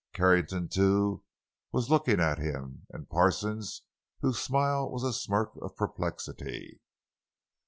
Carrington, 0.15 0.67
too, 0.67 1.23
was 1.71 1.91
looking 1.91 2.19
at 2.19 2.39
him, 2.39 2.87
and 2.89 3.07
Parsons, 3.07 3.83
whose 4.21 4.39
smile 4.39 4.89
was 4.89 5.03
a 5.03 5.13
smirk 5.13 5.51
of 5.61 5.75
perplexity. 5.75 6.81